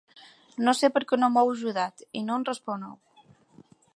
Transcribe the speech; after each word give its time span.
No 0.67 0.73
sé 0.77 0.89
perquè 0.95 1.19
no 1.19 1.29
m'heu 1.35 1.51
ajudat 1.51 2.03
i 2.21 2.25
no 2.31 2.39
em 2.41 2.47
responeu. 2.51 2.97